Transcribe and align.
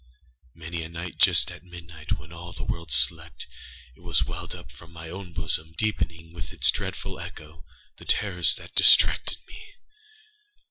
Many 0.55 0.81
a 0.81 0.89
night, 0.89 1.19
just 1.19 1.51
at 1.51 1.61
midnight, 1.63 2.13
when 2.13 2.33
all 2.33 2.53
the 2.53 2.63
world 2.63 2.89
slept, 2.91 3.45
it 3.95 4.01
has 4.01 4.23
welled 4.25 4.55
up 4.55 4.71
from 4.71 4.91
my 4.91 5.11
own 5.11 5.31
bosom, 5.31 5.73
deepening, 5.77 6.33
with 6.33 6.51
its 6.51 6.71
dreadful 6.71 7.19
echo, 7.19 7.65
the 7.97 8.05
terrors 8.05 8.55
that 8.55 8.73
distracted 8.73 9.37
me. 9.45 9.75